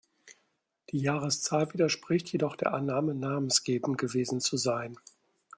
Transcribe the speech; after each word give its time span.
Die 0.89 0.97
Jahreszahl 0.99 1.71
widerspricht 1.75 2.27
jedoch 2.31 2.55
der 2.55 2.73
Annahme, 2.73 3.13
namensgebend 3.13 3.99
gewesen 3.99 4.41
zu 4.41 4.57
sein. 4.57 4.97